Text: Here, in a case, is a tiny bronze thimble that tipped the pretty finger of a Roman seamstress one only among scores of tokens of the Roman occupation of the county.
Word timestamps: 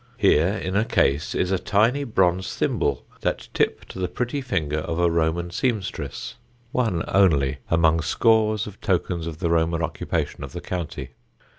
Here, 0.17 0.47
in 0.53 0.75
a 0.75 0.83
case, 0.83 1.35
is 1.35 1.51
a 1.51 1.59
tiny 1.59 2.05
bronze 2.05 2.55
thimble 2.55 3.05
that 3.19 3.49
tipped 3.53 3.93
the 3.93 4.07
pretty 4.07 4.41
finger 4.41 4.79
of 4.79 4.97
a 4.97 5.11
Roman 5.11 5.51
seamstress 5.51 6.37
one 6.71 7.03
only 7.07 7.59
among 7.69 8.01
scores 8.01 8.65
of 8.65 8.81
tokens 8.81 9.27
of 9.27 9.37
the 9.37 9.51
Roman 9.51 9.83
occupation 9.83 10.43
of 10.43 10.53
the 10.53 10.59
county. 10.61 11.09